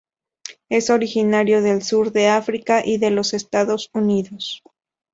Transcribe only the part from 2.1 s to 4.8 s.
de África y de los Estados Unidos.